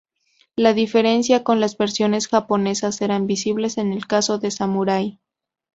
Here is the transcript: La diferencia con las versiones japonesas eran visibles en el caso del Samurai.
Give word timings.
La 0.55 0.73
diferencia 0.73 1.43
con 1.43 1.59
las 1.59 1.77
versiones 1.77 2.27
japonesas 2.27 2.99
eran 3.03 3.27
visibles 3.27 3.77
en 3.77 3.93
el 3.93 4.07
caso 4.07 4.39
del 4.39 4.51
Samurai. 4.51 5.19